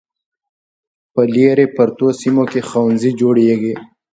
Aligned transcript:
په 1.13 1.21
لیرې 1.33 1.65
پرتو 1.75 2.07
سیمو 2.21 2.43
کې 2.51 2.59
ښوونځي 2.67 3.11
جوړیږي. 3.19 3.73